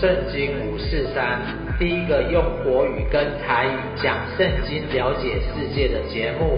[0.00, 1.42] 圣经五四三，
[1.76, 6.56] 第一个用国语跟台语讲圣经、了解世界的节目，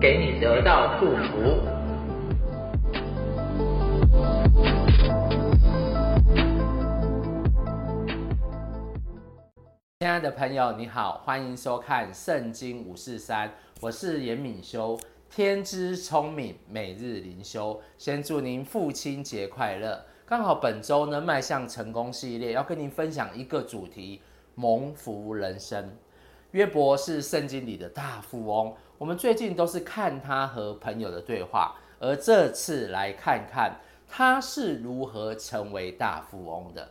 [0.00, 1.60] 给你得到祝福。
[9.98, 13.52] 亲爱的朋友，你好，欢迎收看圣经五四三，
[13.82, 14.98] 我是严敏修，
[15.28, 20.06] 天资聪明，每日灵修，先祝您父亲节快乐。
[20.28, 24.20] 刚好本周呢，迈向成功系列要跟您分享一个主题：
[24.56, 25.96] 蒙福人生。
[26.50, 33.74] 约伯是圣经里的大富翁，我们最近都是看他和朋友的对话，而这次来看看
[34.06, 36.86] 他是如何成为大富翁的。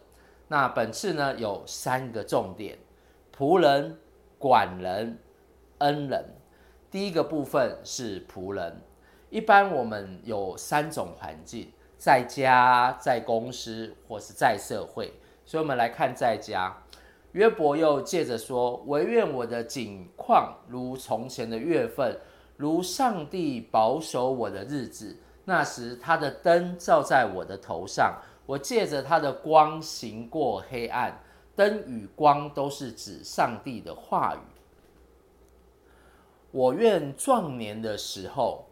[0.47, 2.75] 那本次呢，有三个重点：
[3.37, 3.99] 仆人、
[4.39, 5.19] 管人、
[5.77, 6.25] 恩人。
[6.89, 8.81] 第一个部分是仆人，
[9.29, 11.71] 一般我们有三种环境。
[11.97, 15.11] 在家、在公司或是在社会，
[15.45, 16.75] 所以我们来看在家。
[17.31, 22.19] 约伯又借着说：“惟愿我的景况如从前的月份，
[22.55, 25.17] 如上帝保守我的日子。
[25.45, 31.19] 那时他的灯照在我的头上，我借着他的光行过黑暗。
[31.55, 34.39] 灯与光都是指上帝的话语。
[36.51, 38.63] 我愿壮年的时候。”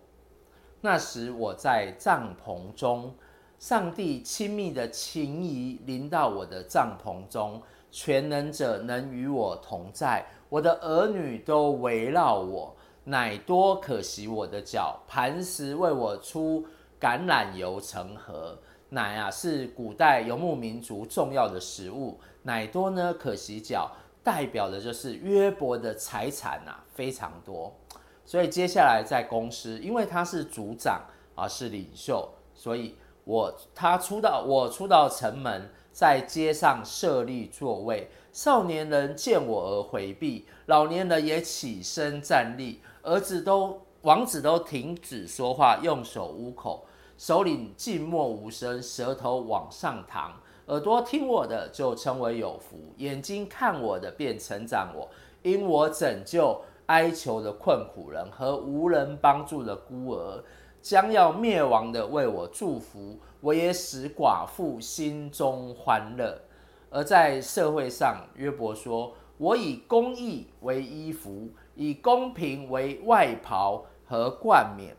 [0.86, 3.12] 那时我在帐篷中，
[3.58, 12.76] 上帝亲密的情谊临到我的帐篷中，全能者能与我同在，我的儿女都围绕我，
[13.06, 16.64] 奶多可洗我的脚，磐石为我出
[17.02, 18.56] 橄榄油成河。
[18.90, 23.92] 奶啊，是古代游牧民族重要的食物，奶多呢可洗脚，
[24.24, 27.74] 代表的就是约伯的财产啊非常多。
[28.26, 31.00] 所以接下来在公司，因为他是组长
[31.36, 46.84] 啊，是领袖，所以我他出到我出到城门，在街上设立座位，少年人见我而回避，老年人也起身站立，儿子都王子都停止说话，用手捂口，
[47.20, 50.34] 首领静默无声，舌头往上躺，
[50.66, 55.08] 耳朵听我的就称为有福，眼睛看我的便成长我，
[55.44, 56.60] 因我拯救。
[56.88, 60.44] 哀求的困苦人和无人帮助的孤儿，
[60.82, 66.40] 将要灭亡的为我祝福，我也使寡妇心中欢乐。
[66.92, 74.96] 而在社会上，约伯说：“我以公义为衣服，以公平为外袍和冠冕。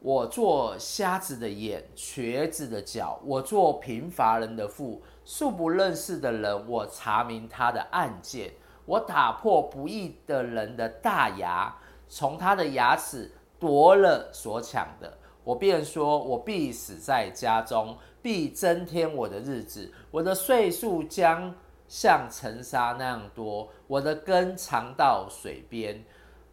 [0.00, 3.18] 我做瞎子的眼，瘸子的脚。
[3.24, 8.52] 我做贫乏人的腹，素不认识的人，我查明他的案件。”
[8.86, 11.76] 我打破不义的人的大牙，
[12.08, 15.18] 从他的牙齿夺了所抢的。
[15.44, 19.92] 我便说：我必死在家中，必增添我的日子。
[20.10, 21.54] 我的岁数将
[21.86, 26.04] 像尘沙那样多，我的根长到水边，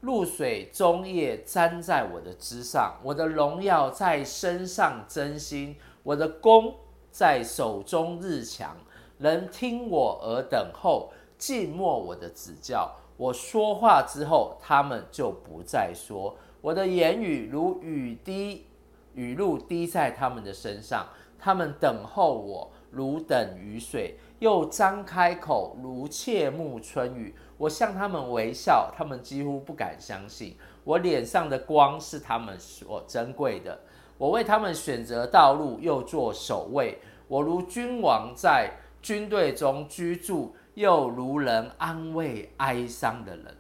[0.02, 3.00] 露水中叶粘在我的枝上。
[3.04, 6.76] 我的荣耀在身上增新，我的弓
[7.10, 8.78] 在手中日强。
[9.18, 11.12] 人听我而等候。
[11.46, 16.34] 静默我的指教，我说话之后，他们就不再说。
[16.62, 18.66] 我的言语如雨滴，
[19.14, 21.06] 雨露滴在他们的身上。
[21.38, 27.36] 他们等候我，如等雨水，又张开口，如切慕春雨。
[27.58, 30.56] 我向他们微笑，他们几乎不敢相信。
[30.86, 33.78] 我脸上的光是他们所珍贵的。
[34.18, 37.00] 我为他们选择道路，又做守卫。
[37.28, 38.72] 我如君王在
[39.02, 40.56] 军队中居住。
[40.76, 43.58] 又如人安慰哀伤的人，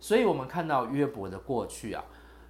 [0.00, 2.04] 所以我们看到约伯的过去啊，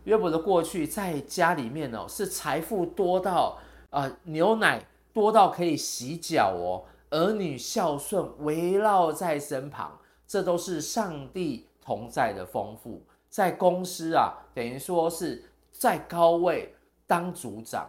[0.04, 3.58] 约伯的过去在家里面哦，是财富多到
[3.90, 13.02] 呃牛奶多到可以洗脚哦，儿女孝顺围绕在身旁，这都是上帝同在的丰富。
[13.28, 16.74] 在公司啊，等于说是在高位
[17.06, 17.88] 当组长。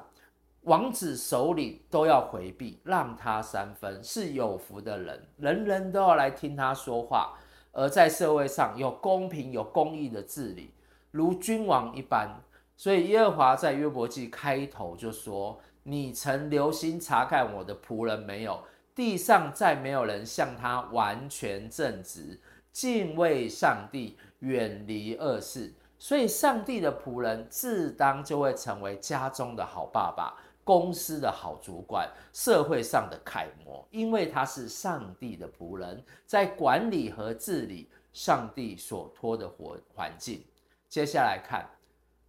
[0.64, 7.34] 王子首领都要回避，让他三分，是有福的人，人人都要来听他说话。
[7.72, 10.74] 而在社会上有公平、有公义的治理，
[11.12, 12.42] 如君王一般。
[12.76, 18.62] 所以耶和华在约伯记开头就说：“你曾留心察看我的仆人没有？
[18.96, 22.40] 地上再没有人像他完全正直，
[22.72, 25.74] 敬畏上帝，远离恶事。
[25.98, 30.36] 所以上帝的仆人自当就会成为家中的好爸爸。”
[30.70, 40.46] 公司的好主管，社会上的楷模，因为他是上帝的仆人，在管理和治理上帝所托的环环境。
[40.88, 41.68] 接下来看，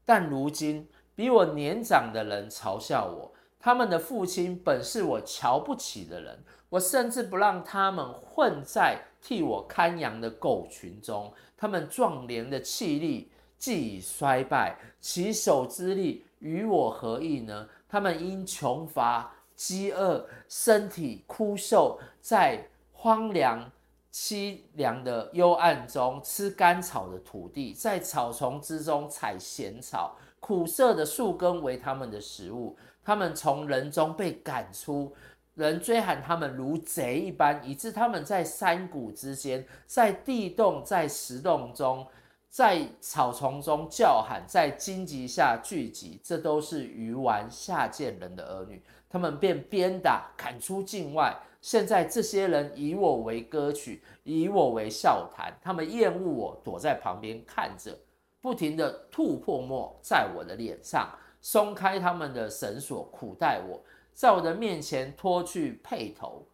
[0.07, 11.31] 但如今比我年长的人嘲笑我，他们的父亲本是我瞧不起的人，我甚至不让他们混在替我看羊的狗群中。
[11.59, 17.69] 他们壮年的气力既已衰败，其手之力与我何异呢？
[17.91, 23.71] 他们因穷乏、饥饿，身体枯瘦，在荒凉。
[24.13, 32.77] 凄凉的幽暗中吃干草的土地，在草丛之中采咸草，苦涩的树根为他们的食物。
[33.05, 35.15] 他们从人中被赶出，
[35.55, 42.05] 人追喊他们如贼一般，以致他们在山谷之间，在地洞、在石洞中，
[42.51, 46.21] 在草丛中叫喊，在荆棘下聚集。
[46.23, 48.83] 这都是愚顽下贱人的儿女。
[49.09, 51.35] 他们便鞭打，赶出境外。
[51.61, 55.57] 现在这些人以我为歌曲，以我为笑谈。
[55.63, 57.97] 他们厌恶我，躲在旁边看着，
[58.41, 61.09] 不停地吐唾沫在我的脸上，
[61.41, 63.81] 松开他们的绳索，苦待我，
[64.13, 66.45] 在我的面前脱去配头，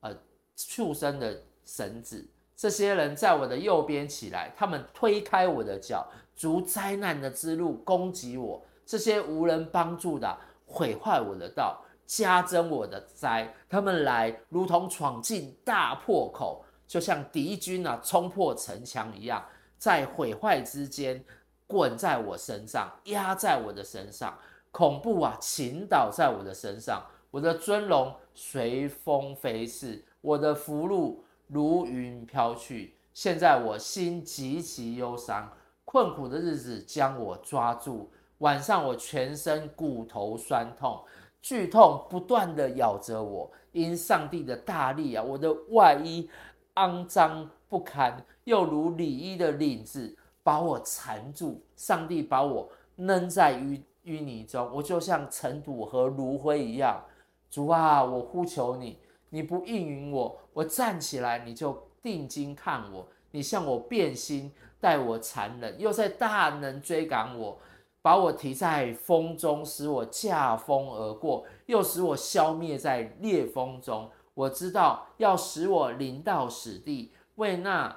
[0.00, 0.16] 呃，
[0.56, 2.26] 畜生的绳子。
[2.62, 6.06] 这些人在我的右边起来，他们推开我的脚，
[6.36, 8.62] 逐灾难的之路攻击我。
[8.86, 11.82] 这些无人帮助的，毁坏我的道。
[12.06, 19.44] 加增我的灾，他们来如同闯进大破口，就像敌军啊冲破城墙一样，
[19.76, 21.24] 在毁坏之间
[21.66, 24.38] 滚在我身上，压在我的身上，
[24.70, 32.94] 恐怖啊倾倒在我的身上，我的尊荣随风飞逝，我的福禄如云飘去。
[33.12, 35.52] 现在我心极其忧伤，
[35.84, 40.98] 困苦的日子将我抓住，晚上我全身骨头酸痛。
[41.42, 46.30] 剧痛不断地咬着我，因上帝的大力啊，我的外衣
[46.76, 51.62] 肮脏不堪，又如里衣的领子把我缠住。
[51.76, 57.04] 上帝把我扔在淤淤泥中，我就像尘土和炉灰一样。
[57.50, 58.98] 主啊，我呼求你，
[59.28, 67.58] 你不应允我，我站起来，你就定睛看我，你向我变心，待我残忍，又在大能追赶我。
[68.02, 74.10] 把我提在风中，使我驾风而过，又使我消灭在烈风中。
[74.34, 77.96] 我知道要使我临到死地，为那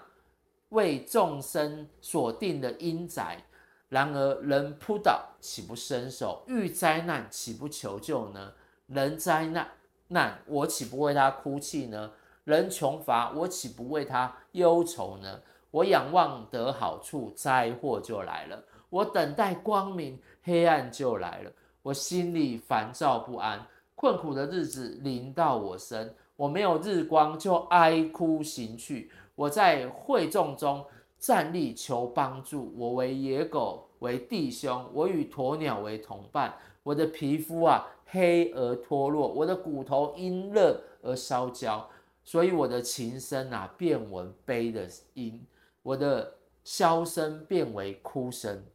[0.69, 3.45] 为众生所定的阴宅。
[3.89, 6.43] 然而人扑倒，岂不伸手？
[6.47, 8.53] 遇灾难，岂不求救呢？
[8.85, 9.67] 人灾难
[10.09, 12.11] 难，我岂不为他哭泣呢？
[12.45, 15.41] 人穷乏，我岂不为他忧愁呢？
[15.71, 18.63] 我仰望得好处，灾祸就来了。
[18.89, 21.51] 我等待光明，黑暗就来了。
[21.81, 26.15] 我心里烦躁不安，困苦的日子临到我身。
[26.35, 29.11] 我没有日光，就哀哭行去。
[29.35, 30.85] 我在会众中
[31.17, 32.73] 站立求帮助。
[32.77, 36.53] 我为野狗为弟兄，我与鸵鸟为同伴。
[36.83, 41.89] 我的皮肤啊黑而脱落，我的骨头因热而烧焦，
[42.25, 45.45] 所以我的琴声啊变为悲的音，
[45.83, 46.35] 我的
[46.65, 48.65] 箫声变为哭声。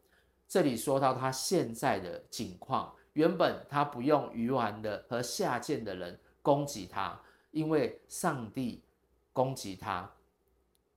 [0.48, 7.20] 这里说到他现在的境况，原本他不用愚顽的和下贱的人攻击他，
[7.50, 8.82] 因为上帝
[9.32, 10.10] 攻击他，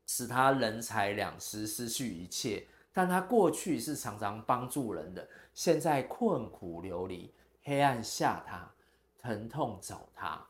[0.06, 2.68] 使他人财两失，失去一切。
[2.92, 7.34] 但他过去是常常帮助人的，现在困苦流离，
[7.64, 8.72] 黑暗下他，
[9.20, 10.46] 疼痛找他。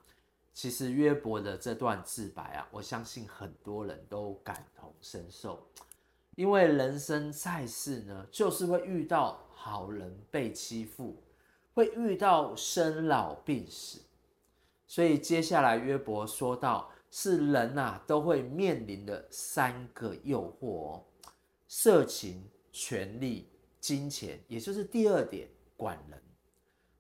[0.54, 5.68] 其实约伯的这段自白啊，我相信很多人都感同身受。
[6.36, 11.22] 因为人生在世呢，就是会遇到好人被欺负，
[11.74, 14.02] 会遇到生老病死，
[14.88, 21.04] 所以接下来约伯说到，是人啊都会面临的三个诱惑哦：
[21.68, 23.48] 色情、权力、
[23.80, 26.20] 金钱，也就是第二点，管人。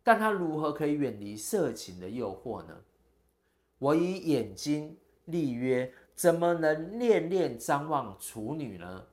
[0.03, 2.75] 但他如何可以远离色情的诱惑呢？
[3.83, 9.03] 我以眼睛立约，怎么能恋恋张望处女呢？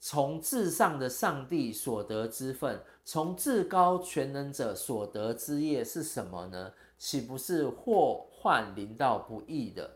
[0.00, 6.72] 从至上的上帝所得之份，从至高全能者所得之业是什么呢？
[6.98, 9.88] 岂不是祸患临到不义的，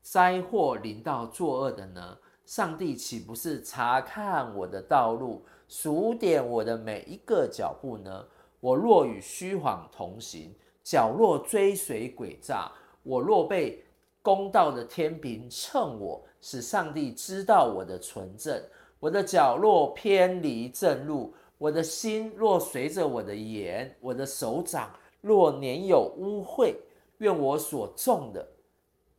[0.00, 2.16] 灾祸临到作恶的呢？
[2.46, 8.24] 上帝岂不是查看我的道路，数点我的每一个脚步呢？
[8.60, 12.72] 我若与虚谎同行，脚若追随诡诈，
[13.04, 13.84] 我若被
[14.20, 18.60] 公道的天平称我，使上帝知道我的纯正。
[18.98, 26.74] 我的脚若偏离正路，我的心若随着我的眼，我的手掌若粘有污秽，
[27.18, 28.46] 愿我所种的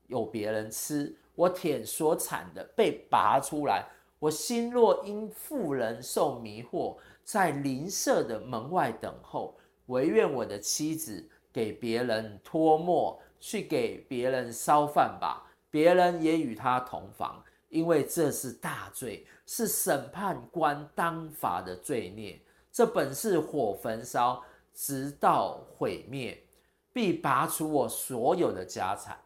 [0.08, 3.86] 有别人吃，我田所产的被拔出来。
[4.18, 9.56] 我心若因妇人受迷惑，在邻舍的门外等候，
[9.88, 11.24] 惟愿我的妻子
[11.54, 22.40] 给别人托没，去给别人烧饭吧，别人也与他同房，因为这是大罪，是审判官当罚的罪孽。
[22.72, 26.38] 这本是火焚烧，直到毁灭，
[26.92, 29.18] 必拔除我所有的家产。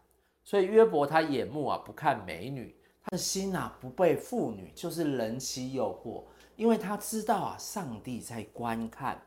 [0.43, 6.23] 所以约伯他眼目啊不看美女，他的心啊不被妇女就是人妻诱惑，
[6.55, 9.19] 因为他知道啊上帝在观看，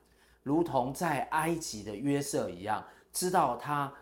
[0.42, 3.92] 如同在埃及的约瑟一样，知道他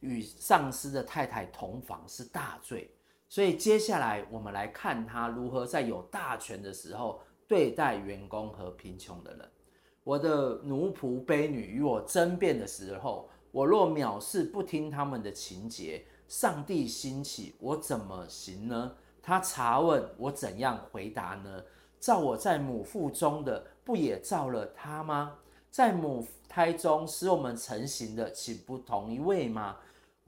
[0.00, 2.90] 与上司的太太同房是大罪。
[3.28, 9.48] 所以接下来我们来看他如何在有大权的时候对待员工和贫穷的人。
[10.04, 16.04] 我的奴仆婢女与我争辩的时候，我若藐视不听他们的情节。
[16.28, 18.92] 上帝兴起，我怎么行呢？
[19.22, 21.62] 他查问我怎样回答呢？
[21.98, 25.38] 造我在母腹中的，不也造了他吗？
[25.70, 29.76] 在母胎中使我们成型的，岂不同一位吗？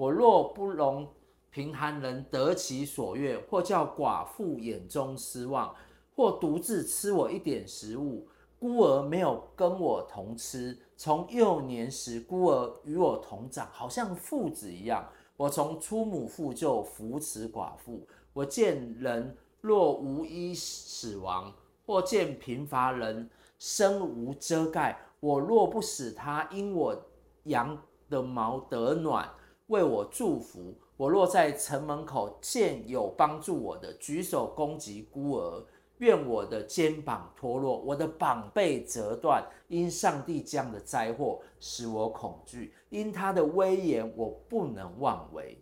[0.00, 1.07] 我若不容
[1.50, 5.75] 贫寒人得其所愿，或叫寡妇眼中失望，
[6.16, 8.26] 或独自吃我一点食物，
[8.59, 15.07] 孤儿没有跟我同吃，从幼年时孤儿与我同长，好像父子一样。
[15.37, 18.00] 我从出母腹就扶持寡妇。
[18.33, 21.52] 我见人若无衣死亡，
[21.85, 23.28] 或见贫乏人
[23.59, 26.99] 身无遮盖，我若不使他因我
[27.42, 27.76] 羊
[28.09, 29.28] 的毛得暖，
[29.70, 30.74] 为我祝福。
[30.96, 35.64] 我若在城门口见有帮助我的，举手攻击孤儿。
[35.98, 45.58] 愿我的肩膀脱落，我的膀被折断，因上帝这样的灾祸使我恐惧，因他的威严我不能妄为。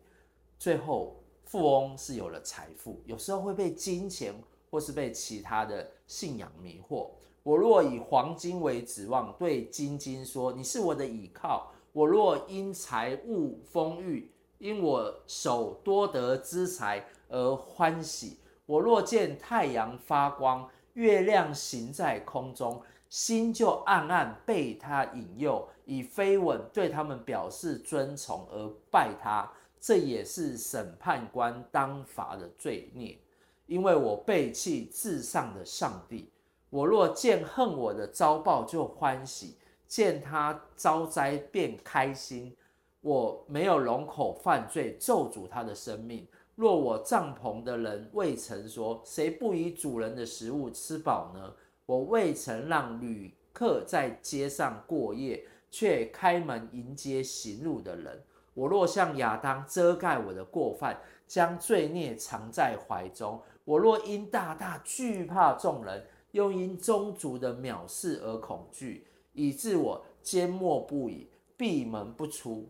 [0.56, 4.32] 最后，富翁是有了财富，有时候会被金钱
[4.70, 7.10] 或是被其他的信仰迷惑。
[7.42, 18.38] 我若以黄金为指望，对金金说：“你是我的倚靠。”我若因财物丰裕，因我手多得资财而欢喜。
[18.66, 33.18] 我若见太阳发光，月亮行在空中，心就暗暗被他引诱，以飞吻对他们表示尊崇而拜他，这也是审判官当罚的罪孽。
[33.66, 36.30] 因为我背弃至上的上帝。
[36.70, 39.56] 我若见恨我的遭报就欢喜，
[39.88, 42.54] 见他遭灾便开心。
[43.00, 46.26] 我没有龙口犯罪，咒诅他的生命。
[46.54, 51.54] 若我帐篷的人未曾说，谁不以主人的食物吃饱呢？
[51.87, 58.23] 我未曾让旅客在街上过夜，却开门迎接行路的人。
[58.54, 63.40] 我若向亚当遮盖我的过犯，将罪孽藏在怀中。
[63.64, 69.07] 我若因大大惧怕众人，又因宗族的藐视而恐惧，
[69.38, 72.68] 以致我缄默不已，闭门不出。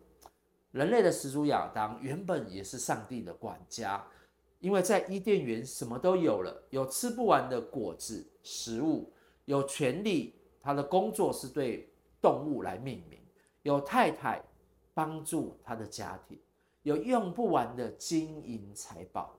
[0.70, 4.06] 人类的始祖亚当原本也是上帝的管家，
[4.60, 9.10] 因为在伊甸园什么都有了，有吃不完的果子、食物，
[9.46, 13.18] 有权利，他的工作是对动物来命名，
[13.62, 14.42] 有太太
[14.92, 16.38] 帮助他的家庭，
[16.82, 19.38] 有用不完的金银财宝，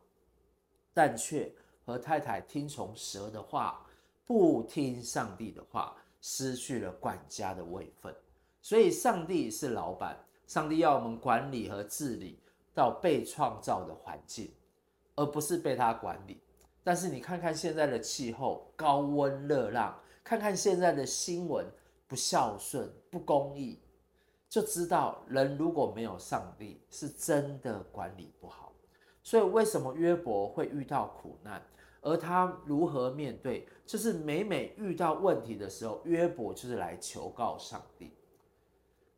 [0.95, 1.53] 但却
[1.85, 3.85] 和太太听从蛇的话，
[4.25, 8.13] 不听上帝的话，失去了管家的位分。
[8.61, 10.17] 所以，上帝是老板。
[10.47, 12.39] 上帝要我们管理和治理
[12.73, 14.51] 到被创造的环境，
[15.15, 16.41] 而不是被他管理。
[16.83, 21.63] 但是你看看现在的气候，高温热浪，看看现在的新闻，
[22.07, 23.79] 不孝顺、不公义，
[24.49, 28.73] 就知道人如果没有上帝，是真的管理不好。
[29.21, 31.61] 所以为什么约伯会遇到苦难，
[32.01, 33.67] 而他如何面对？
[33.85, 38.11] 就是每每遇到问题的时候，约伯就是来求告上帝。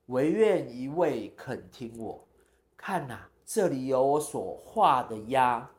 [0.07, 2.27] 唯愿一位肯听我，
[2.75, 5.69] 看哪，这里有我所画的押。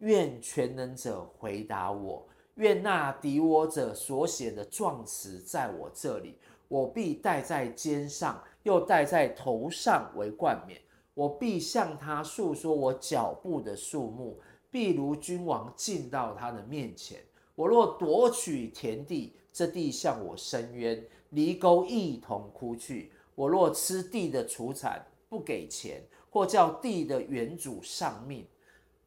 [0.00, 10.78] 愿全能者回答我，愿那敌我者所写的状词在我这里，我必戴在肩上，又戴在头上为冠冕。
[11.14, 14.38] 我必向他述说我脚步的数目，
[14.70, 17.20] 必如君王进到他的面前。
[17.54, 23.10] 我若夺取田地，这地向我伸冤，犁沟一同哭去。
[23.34, 28.46] 我若吃地的出产，不给钱，或叫地的原主丧命，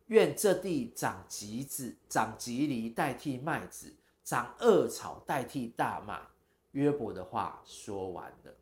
[0.08, 6.20] 愿这地长橘子，长蒺藜代替麦子，长恶草代替大麦。
[6.72, 8.54] 约伯的话说完了，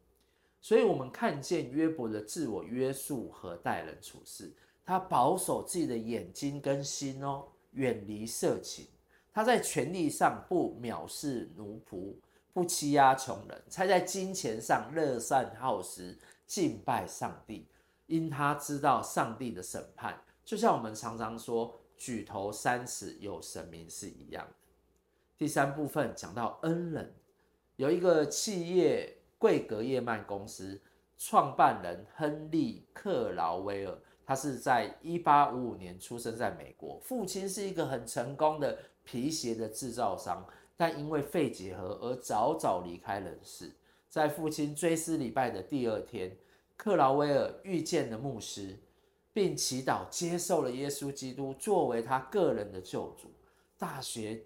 [0.62, 4.54] 所以我们看见约伯的自我约束和待人处事，
[4.88, 8.88] 他保守自己的眼睛跟心哦，远离色情。
[9.32, 12.15] 他在权力上不藐视奴仆。
[12.53, 16.17] 不欺压穷人，才在金钱上乐善好施，
[16.48, 17.67] 敬拜上帝。
[18.08, 24.53] 因他知道上帝的审判，就像我们常常说“举头三尺有神明”是一样的。
[25.38, 27.13] 第三部分讲到恩人，
[27.75, 30.82] 有一个企业贵格叶曼公司
[31.15, 33.96] 创办人亨利·克劳威尔，
[34.27, 43.72] 他是在一八五五年出生在美国，父亲是一个很成功的皮鞋的制造商，但因为肺结核而早早离开人世。
[44.10, 46.38] 在父亲追思礼拜的第二天，
[46.75, 48.77] 克劳威尔遇见了牧师，
[49.31, 53.31] 并祈祷接受了耶稣基督作为他个人的救主。
[53.77, 54.43] 大学。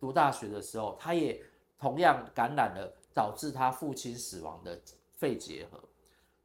[0.00, 1.40] 读大学的时候，他也
[1.78, 4.76] 同样感染了导致他父亲死亡的
[5.12, 5.78] 肺结核。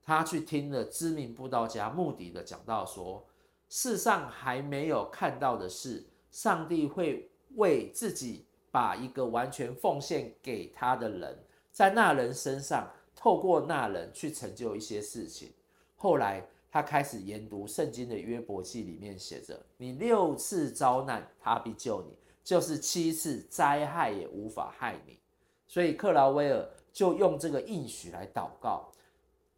[0.08, 3.26] 他去听了知名布道家穆迪的讲道，说：
[3.68, 11.38] 世上还没有看到的是，上帝会为自己把一个完全奉献给他的人，
[11.74, 15.52] 在那人身上透过那人去成就一些事情。
[15.98, 22.16] 后来他开始研读圣经的约伯记，里面写着：你六次遭难，他必救你。
[22.46, 25.20] 就是七次灾害也无法害你，
[25.68, 28.90] 所以克劳威尔就用这个应许来祷告，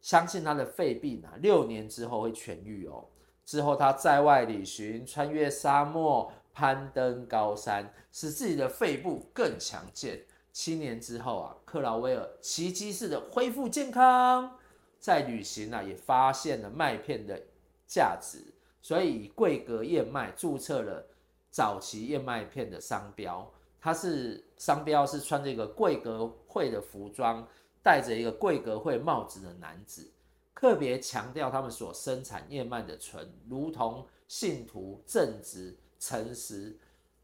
[0.00, 3.06] 相信他的肺病啊，六年之后会痊愈哦。
[3.44, 10.20] 之后他在外旅行，穿越沙漠，攀登高山，使自己的肺部更强健。
[10.52, 14.58] 七年之后啊，克劳威尔奇迹式的恢复健康，
[14.98, 17.40] 在旅行啊也发现了麦片的
[17.86, 18.38] 价值，
[18.82, 21.06] 所以以贵格燕麦注册了。
[21.52, 23.44] 早期燕麦片的商标，
[23.80, 27.44] 它是商标是穿着一个贵格会的服装，
[27.82, 30.10] 戴着一个贵格会帽子的男子，
[30.54, 36.78] 特别强调他们所生产燕麦的纯，如同信徒正直、诚实、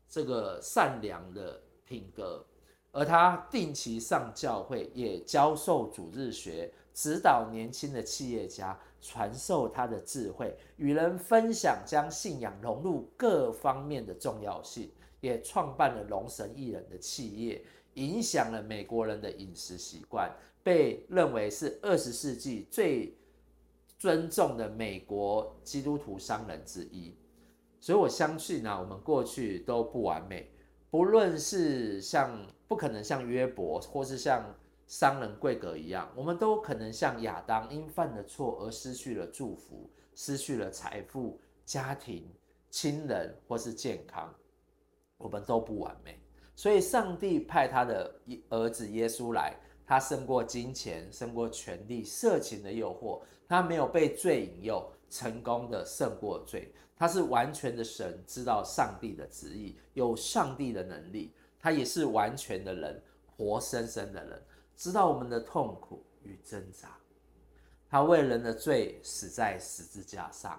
[0.09, 2.45] 这个善良的品格。
[2.93, 17.63] 而他定期上教会，也教授主日学，指导年轻的企业家，传授他的智慧，与人分享将信仰融入各方面的重要性，也创办了龙神艺人的企业，
[17.97, 23.15] 影响了美国人的饮食习惯，被认为是二十世纪最
[23.99, 27.15] 尊重的美国基督徒商人之一。
[27.81, 30.51] 所以我相信呢，我们过去都不完美。
[30.91, 34.55] 不论是像不可能像约伯，或是像
[34.87, 42.29] 商人贵格一样，我们都可能像亚当因犯了错而失去了祝福，失去了财富、家庭、
[42.71, 44.35] 亲人或是健康，
[45.19, 46.19] 我们都不完美。
[46.57, 48.13] 所以，上帝派他的
[48.49, 49.55] 儿子耶稣来，
[49.87, 56.73] 他胜过金钱，胜过权力、色情的诱惑，他没有被罪引诱，成功的胜过罪。
[56.97, 61.35] 他是完全的神，知道上帝的旨意，有上帝的能力。
[61.61, 63.03] 他也是完全的人，
[63.37, 64.43] 活生生的人，
[64.75, 66.97] 知道我们的痛苦与挣扎。
[67.91, 70.59] 他为人的罪死在十字架上，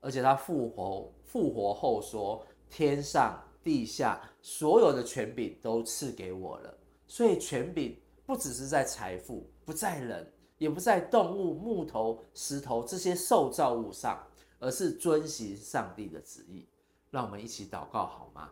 [0.00, 14.24] 而且他复活，复活后说：“天上地下所有的权柄都赐给我了。”所以权柄不只是在财富，不在人，也不在动物、木头、石头这些受造物上。
[14.60, 16.66] 而是遵行上帝的旨意，
[17.12, 18.50] 让我们一起祷告好吗？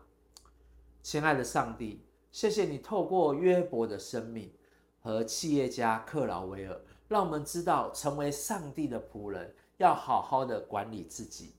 [1.03, 4.53] 亲爱的上帝，谢谢你透过约伯的生命
[5.01, 11.57] 和企业家克劳威尔，让我们知道成为上帝的仆人，要好好的管理自己，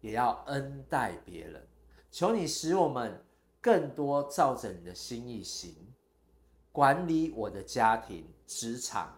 [0.00, 1.66] 也要恩待别人。
[2.10, 3.22] 求你使我们
[3.60, 5.74] 更多照着你的心意行，
[6.72, 9.16] 管理我的家庭、职场，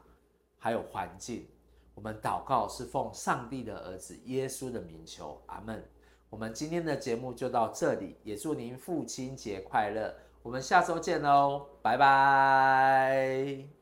[0.58, 1.46] 还有环境。
[1.94, 5.82] 我们祷告是奉上帝的儿子耶稣的名求，阿门。
[6.30, 10.14] 我们今天的节目就到这里，也祝您父亲节快乐。
[10.42, 13.81] 我们下周见喽，拜拜。